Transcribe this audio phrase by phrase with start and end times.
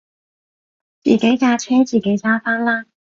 [1.03, 2.85] 自己架車自己揸返啦